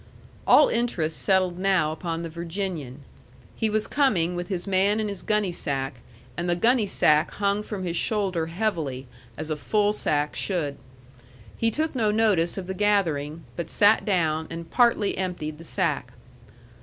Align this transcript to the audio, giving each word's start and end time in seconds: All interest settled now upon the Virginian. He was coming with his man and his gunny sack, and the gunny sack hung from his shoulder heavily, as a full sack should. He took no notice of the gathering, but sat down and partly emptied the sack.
All 0.47 0.67
interest 0.69 1.19
settled 1.21 1.59
now 1.59 1.91
upon 1.91 2.23
the 2.23 2.29
Virginian. 2.31 3.01
He 3.55 3.69
was 3.69 3.85
coming 3.85 4.35
with 4.35 4.47
his 4.47 4.65
man 4.65 4.99
and 4.99 5.07
his 5.07 5.21
gunny 5.21 5.51
sack, 5.51 5.97
and 6.35 6.49
the 6.49 6.55
gunny 6.55 6.87
sack 6.87 7.29
hung 7.35 7.61
from 7.61 7.83
his 7.83 7.95
shoulder 7.95 8.47
heavily, 8.47 9.05
as 9.37 9.51
a 9.51 9.55
full 9.55 9.93
sack 9.93 10.35
should. 10.35 10.77
He 11.55 11.69
took 11.69 11.93
no 11.93 12.09
notice 12.09 12.57
of 12.57 12.65
the 12.65 12.73
gathering, 12.73 13.43
but 13.55 13.69
sat 13.69 14.03
down 14.03 14.47
and 14.49 14.71
partly 14.71 15.15
emptied 15.19 15.59
the 15.59 15.63
sack. 15.63 16.13